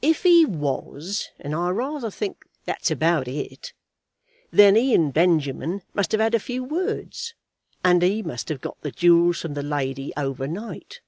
[0.00, 3.74] If he was, and I rayther think that's about it,
[4.50, 7.34] then he and Benjamin must have had a few words,
[7.84, 11.00] and he must have got the jewels from the lady over night."